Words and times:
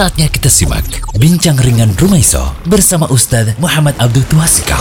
Saatnya 0.00 0.32
kita 0.32 0.48
simak 0.48 0.80
Bincang 1.12 1.60
Ringan 1.60 1.92
Rumaiso 1.92 2.40
bersama 2.64 3.04
Ustadz 3.12 3.60
Muhammad 3.60 3.92
Abdul 4.00 4.24
Tuasikal. 4.32 4.80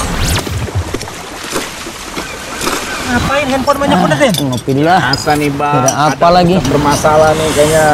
Ngapain 3.12 3.52
handphone 3.52 3.80
banyak 3.84 4.00
udah 4.00 4.16
Den? 4.16 4.32
Ngopi 4.48 4.72
dulu 4.80 4.88
lah. 4.88 5.12
Masa 5.12 5.36
nih 5.36 5.52
bang, 5.52 5.76
Ada 5.76 5.92
apa 6.08 6.16
Ada 6.16 6.28
lagi? 6.40 6.56
bermasalah 6.64 7.36
nih 7.36 7.50
kayaknya 7.52 7.86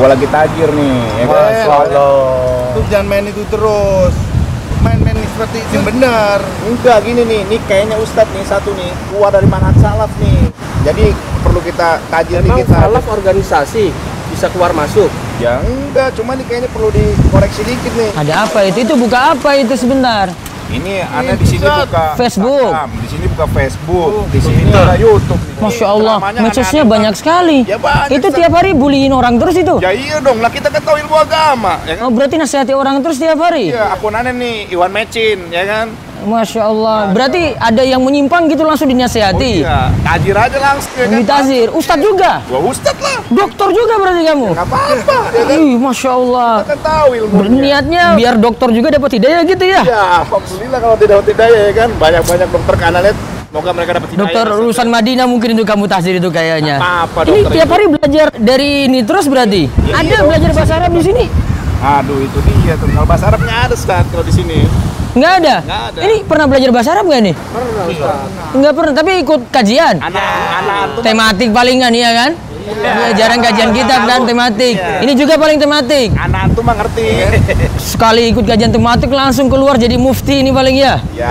gua 0.00 0.08
lagi 0.08 0.26
tajir 0.32 0.68
nih 0.72 0.96
ya 1.20 1.24
kan? 1.28 1.52
Allah. 1.68 2.72
Tuh 2.72 2.84
jangan 2.88 3.06
main 3.12 3.24
itu 3.28 3.42
terus. 3.52 4.14
Main-main 4.80 5.20
seperti 5.36 5.60
itu 5.60 5.72
yang 5.76 5.84
benar. 5.84 6.40
Enggak 6.64 7.04
gini 7.04 7.28
nih, 7.28 7.40
nih 7.44 7.60
kayaknya 7.68 8.00
Ustadz 8.00 8.32
nih 8.32 8.44
satu 8.48 8.72
nih 8.72 8.88
keluar 9.12 9.28
dari 9.28 9.44
manhaj 9.52 9.76
salaf 9.84 10.08
nih 10.16 10.48
Jadi 10.88 11.12
perlu 11.44 11.60
kita 11.60 12.00
tajir 12.08 12.40
Emang 12.40 12.56
dikit 12.56 12.72
lah 12.72 12.88
salaf 12.88 13.04
organisasi 13.04 14.09
bisa 14.40 14.48
keluar 14.56 14.72
masuk. 14.72 15.12
Ya 15.36 15.60
enggak, 15.60 16.16
cuma 16.16 16.32
nih 16.32 16.48
kayaknya 16.48 16.72
perlu 16.72 16.88
dikoreksi 16.88 17.60
dikit 17.60 17.92
nih 17.92 18.08
Ada 18.16 18.48
apa 18.48 18.64
itu? 18.72 18.88
Itu 18.88 18.96
buka 18.96 19.36
apa 19.36 19.52
itu 19.60 19.76
sebentar? 19.76 20.32
Ini 20.72 21.04
aneh 21.12 21.36
di 21.36 21.44
sini 21.44 21.68
buka 21.68 22.16
Facebook. 22.16 22.72
Instagram, 22.72 22.88
di 22.96 23.08
sini 23.12 23.24
buka 23.36 23.46
Facebook, 23.52 24.12
di 24.32 24.40
sini 24.40 24.60
ada 24.72 24.96
YouTube. 24.96 25.36
nih. 25.44 25.60
Masya 25.60 25.86
Allah, 25.92 26.16
medsosnya 26.40 26.82
banyak 26.88 27.14
sekali. 27.20 27.68
Ya 27.68 27.76
banyak, 27.76 28.16
itu 28.16 28.28
tiap 28.32 28.52
hari 28.56 28.72
buliin 28.72 29.12
orang 29.12 29.36
terus 29.36 29.60
itu? 29.60 29.76
Ya 29.76 29.92
iya 29.92 30.16
dong, 30.24 30.40
lah 30.40 30.48
kita 30.48 30.72
kan 30.72 30.80
tahu 30.80 30.96
ilmu 31.04 31.20
agama, 31.20 31.76
ya 31.84 32.00
kan? 32.00 32.08
Oh, 32.08 32.12
berarti 32.14 32.40
nasihati 32.40 32.72
orang 32.72 33.04
terus 33.04 33.20
tiap 33.20 33.36
hari? 33.44 33.76
Iya, 33.76 33.92
akun 33.92 34.16
aneh 34.16 34.32
nih, 34.32 34.72
Iwan 34.72 34.88
Mecin, 34.88 35.52
ya 35.52 35.68
kan? 35.68 35.92
Masya 36.24 36.62
Allah. 36.66 36.98
Berarti 37.12 37.56
ada 37.56 37.82
yang 37.82 38.00
menyimpang 38.04 38.48
gitu 38.48 38.62
langsung 38.64 38.88
dinasihati? 38.88 39.62
Oh, 39.62 39.64
iya, 39.64 39.88
tajir 40.04 40.36
aja 40.36 40.58
langsung, 40.60 40.92
ya 40.96 41.06
kan? 41.26 41.44
Ustadz 41.72 42.02
juga? 42.02 42.30
Gua 42.48 42.60
Ustadz 42.68 43.00
lah, 43.00 43.18
Dokter 43.30 43.68
juga 43.72 43.94
berarti 44.00 44.22
kamu? 44.26 44.48
nggak 44.52 44.66
apa-apa, 44.66 45.16
ya 45.32 45.44
kan? 45.46 45.58
Ih, 45.58 45.74
Masya 45.78 46.10
Allah. 46.12 46.52
Kita 46.60 46.68
kan 46.68 46.80
tahu 46.82 47.08
ilmunya. 47.16 47.38
Berniatnya 47.40 48.02
biar 48.18 48.34
dokter 48.36 48.68
juga 48.74 48.88
dapat 48.92 49.10
hidayah 49.16 49.40
gitu 49.46 49.64
ya? 49.64 49.80
Ya, 49.86 50.02
alhamdulillah 50.24 50.78
kalau 50.82 50.96
tidak 50.98 51.18
tidak 51.24 51.46
ya 51.48 51.72
kan, 51.72 51.88
banyak-banyak 51.96 52.48
dokter 52.50 52.74
kan 52.76 52.90
lihat, 53.00 53.16
semoga 53.48 53.70
mereka 53.72 53.90
dapat 53.96 54.08
hidayah. 54.12 54.22
Dokter 54.26 54.46
lulusan 54.56 54.88
Madinah 54.90 55.26
mungkin 55.30 55.48
itu 55.56 55.64
kamu 55.64 55.84
tahsir 55.86 56.14
itu 56.18 56.28
kayaknya. 56.28 56.76
Apa-apa, 56.78 57.28
Ini 57.28 57.40
dokter 57.44 57.52
tiap 57.54 57.66
itu. 57.66 57.74
hari 57.74 57.84
belajar 57.88 58.26
dari 58.36 58.70
ini 58.90 59.00
terus 59.06 59.24
berarti? 59.30 59.62
Ya, 59.86 59.94
ada 60.02 60.06
iya 60.06 60.18
belajar 60.26 60.50
bahasa 60.52 60.72
Arab 60.76 60.92
di 60.94 61.02
sini? 61.04 61.24
Aduh, 61.80 62.20
itu 62.20 62.38
dia 62.44 62.76
tuh. 62.76 62.92
Kalau 62.92 63.08
bahasa 63.08 63.32
Arabnya 63.32 63.56
ada 63.64 63.72
Ustaz 63.72 64.04
kalau 64.12 64.20
di 64.20 64.34
sini. 64.36 64.68
Nggak 65.10 65.32
ada? 65.42 65.56
Nggak 65.66 65.82
ada. 65.90 66.00
Ini 66.06 66.16
pernah 66.22 66.46
belajar 66.46 66.70
bahasa 66.70 66.90
Arab 66.94 67.04
nggak 67.10 67.22
nih? 67.26 67.34
Pernah 67.34 67.84
Ustaz. 67.90 68.54
Nggak 68.54 68.72
pernah, 68.78 68.92
tapi 68.94 69.10
ikut 69.20 69.40
kajian. 69.50 69.94
Anak-anak 69.98 71.02
Tematik 71.02 71.48
palingan 71.50 71.92
iya 71.94 72.10
kan? 72.14 72.32
Ya, 72.70 73.10
jarang 73.18 73.42
kajian 73.42 73.74
kitab 73.74 74.06
kan 74.06 74.22
tematik. 74.22 74.78
Iya. 74.78 75.02
Ini 75.02 75.12
juga 75.18 75.34
paling 75.34 75.58
tematik. 75.58 76.14
anak 76.14 76.54
tuh 76.54 76.62
mah 76.62 76.78
ngerti. 76.78 77.06
Sekali 77.82 78.30
ikut 78.30 78.46
kajian 78.46 78.70
tematik 78.70 79.10
langsung 79.10 79.50
keluar 79.50 79.74
jadi 79.74 79.98
mufti 79.98 80.38
ini 80.38 80.54
paling 80.54 80.78
ya. 80.78 81.02
Ya, 81.10 81.26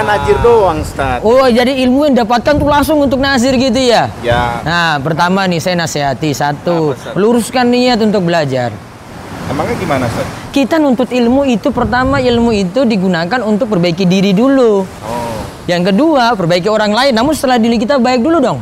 kan 0.00 0.08
ajir 0.08 0.40
doang, 0.40 0.80
Ustaz. 0.80 1.20
Oh, 1.20 1.44
jadi 1.44 1.76
ilmu 1.84 2.08
yang 2.08 2.24
dapatkan 2.24 2.56
tuh 2.56 2.64
langsung 2.64 2.96
untuk 2.96 3.20
nazir 3.20 3.60
gitu 3.60 3.76
ya? 3.76 4.08
Ya, 4.24 4.64
Nah, 4.64 4.96
pertama 5.04 5.44
nih 5.44 5.60
saya 5.60 5.76
nasihati 5.76 6.32
satu, 6.32 6.96
Apa, 6.96 7.12
luruskan 7.12 7.68
niat 7.68 8.00
untuk 8.00 8.24
belajar. 8.24 8.72
emangnya 9.52 9.76
gimana, 9.76 10.08
Ustaz? 10.08 10.39
Kita 10.50 10.82
nuntut 10.82 11.06
ilmu 11.14 11.46
itu 11.46 11.70
pertama 11.70 12.18
ilmu 12.18 12.50
itu 12.50 12.82
digunakan 12.82 13.38
untuk 13.46 13.70
perbaiki 13.70 14.02
diri 14.02 14.34
dulu. 14.34 14.82
Oh. 14.82 15.38
Yang 15.70 15.94
kedua, 15.94 16.34
perbaiki 16.34 16.66
orang 16.66 16.90
lain. 16.90 17.14
Namun 17.14 17.38
setelah 17.38 17.62
diri 17.62 17.78
kita 17.78 18.02
baik 18.02 18.18
dulu 18.18 18.42
dong. 18.42 18.58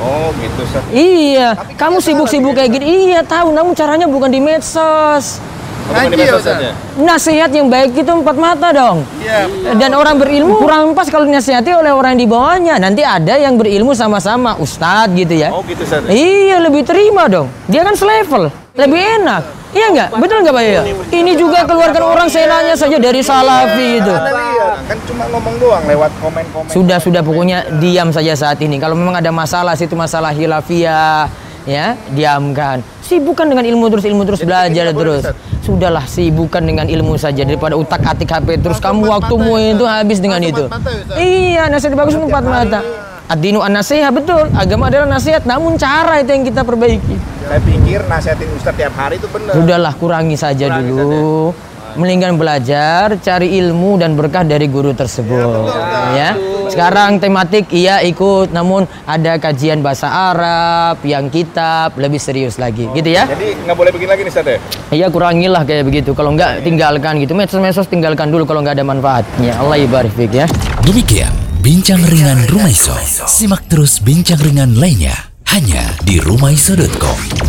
Oh, 0.00 0.32
gitu, 0.40 0.64
Ustaz. 0.64 0.80
Iya, 0.92 1.52
Tapi 1.52 1.76
kamu 1.76 2.00
sibuk-sibuk 2.00 2.56
kayak 2.56 2.72
gini. 2.72 3.12
Iya, 3.12 3.20
tahu. 3.20 3.52
Namun 3.52 3.76
caranya 3.76 4.08
bukan 4.08 4.32
di 4.32 4.40
medsos. 4.40 5.40
Di 5.86 5.92
Ngaji 5.92 6.08
ya, 6.08 6.16
medsos 6.16 6.40
Ustaz? 6.40 6.56
aja. 6.56 6.70
Nasihat 6.96 7.50
yang 7.52 7.68
baik 7.68 7.92
itu 7.92 8.08
empat 8.08 8.36
mata 8.40 8.68
dong. 8.72 9.04
Iya. 9.20 9.76
Dan 9.76 9.92
orang 9.92 10.16
berilmu 10.16 10.56
kurang 10.56 10.96
pas 10.96 11.04
kalau 11.12 11.28
dinasihati 11.28 11.68
oleh 11.76 11.92
orang 11.92 12.16
yang 12.16 12.22
di 12.24 12.28
bawahnya. 12.32 12.74
Nanti 12.80 13.04
ada 13.04 13.36
yang 13.36 13.60
berilmu 13.60 13.92
sama-sama, 13.92 14.56
ustadz 14.56 15.12
gitu 15.12 15.36
ya. 15.36 15.52
Oh, 15.52 15.60
gitu, 15.68 15.84
Ustaz. 15.84 16.08
Iya, 16.08 16.64
lebih 16.64 16.80
terima 16.88 17.28
dong. 17.28 17.52
Dia 17.68 17.84
kan 17.84 17.92
selevel, 17.92 18.48
lebih 18.72 19.00
enak. 19.20 19.65
Iya 19.74 19.86
nggak? 19.90 20.08
Betul 20.22 20.36
nggak 20.46 20.54
Pak 20.54 20.62
Yoyo? 20.62 20.82
Ini 21.10 21.32
juga 21.34 21.58
keluarkan 21.66 22.02
orang 22.02 22.28
senanya 22.30 22.74
saja 22.78 22.96
dari 23.00 23.20
salafi 23.24 23.98
itu. 23.98 24.12
Anda 24.12 24.32
lihat, 24.32 24.78
kan 24.86 24.98
cuma 25.10 25.24
ngomong 25.32 25.54
doang 25.58 25.84
lewat 25.84 26.10
komen-komen. 26.22 26.70
Sudah, 26.70 26.98
sudah 27.02 27.22
pokoknya 27.26 27.58
diam 27.82 28.14
saja 28.14 28.32
saat 28.38 28.58
ini. 28.62 28.78
Kalau 28.78 28.94
memang 28.94 29.18
ada 29.18 29.30
masalah 29.34 29.74
situ 29.74 29.98
masalah 29.98 30.30
hilafiyah, 30.30 31.26
ya 31.66 31.98
diamkan. 32.14 32.80
Sibukkan 33.02 33.46
dengan 33.46 33.66
ilmu 33.66 33.86
terus 33.90 34.04
ilmu 34.06 34.22
terus 34.26 34.40
belajar 34.42 34.90
terus. 34.94 35.24
Sudahlah 35.62 36.06
sibukkan 36.06 36.62
dengan 36.62 36.86
ilmu 36.86 37.18
saja 37.18 37.42
daripada 37.42 37.74
utak 37.74 38.02
atik 38.02 38.30
HP 38.30 38.62
terus 38.62 38.78
kamu 38.78 39.06
waktumu 39.06 39.58
itu 39.58 39.82
habis 39.82 40.22
dengan 40.22 40.42
itu. 40.42 40.66
ya? 40.66 41.18
Iya, 41.18 41.62
nasihat 41.70 41.94
bagus 41.98 42.14
untuk 42.14 42.30
empat 42.30 42.44
mata. 42.46 42.80
Ad-dinu 43.26 43.58
an-nasihat 43.58 44.14
betul. 44.14 44.46
Agama 44.54 44.86
adalah 44.86 45.18
nasihat, 45.18 45.42
namun 45.50 45.74
cara 45.74 46.22
itu 46.22 46.30
yang 46.30 46.46
kita 46.46 46.62
perbaiki. 46.62 47.18
Saya 47.42 47.58
pikir 47.58 48.06
nasihatin 48.06 48.46
Ustaz 48.54 48.78
tiap 48.78 48.94
hari 48.94 49.18
itu 49.18 49.26
benar. 49.26 49.50
Sudahlah 49.50 49.94
kurangi 49.98 50.38
saja 50.38 50.70
Kurangi 50.70 50.94
dulu. 50.94 51.50
Mendingan 51.98 52.38
belajar, 52.38 53.18
cari 53.18 53.56
ilmu 53.56 53.98
dan 53.98 54.14
berkah 54.14 54.46
dari 54.46 54.70
guru 54.70 54.94
tersebut. 54.94 55.74
Ya. 56.14 56.38
Sekarang 56.70 57.18
tematik 57.18 57.72
iya 57.74 57.98
ikut, 58.04 58.54
namun 58.54 58.86
ada 59.08 59.40
kajian 59.42 59.80
bahasa 59.80 60.06
Arab, 60.06 61.00
yang 61.02 61.26
kitab 61.32 61.96
lebih 61.98 62.20
serius 62.20 62.60
lagi, 62.60 62.86
gitu 62.94 63.10
ya. 63.10 63.24
Jadi 63.26 63.58
nggak 63.64 63.74
boleh 63.74 63.90
begini 63.90 64.10
lagi 64.12 64.22
nih, 64.22 64.32
Ustaz 64.34 64.46
ya? 64.46 64.58
Iya 64.92 65.06
kurangilah 65.10 65.66
kayak 65.66 65.82
begitu. 65.88 66.14
Kalau 66.14 66.30
enggak 66.36 66.62
tinggalkan 66.62 67.18
gitu. 67.18 67.32
Medsos-medsos 67.34 67.88
tinggalkan 67.90 68.30
dulu 68.30 68.44
kalau 68.46 68.60
nggak 68.62 68.76
ada 68.76 68.86
manfaatnya. 68.86 69.56
Allah 69.56 69.80
ibarik 69.80 70.14
ya. 70.14 70.46
Demikian 70.84 71.45
Bincang 71.66 71.98
Ringan 72.06 72.46
Rumaiso. 72.46 72.94
Simak 73.26 73.66
terus 73.66 73.98
bincang 73.98 74.38
ringan 74.38 74.78
lainnya 74.78 75.34
hanya 75.50 75.98
di 76.06 76.22
rumaiso.com. 76.22 77.45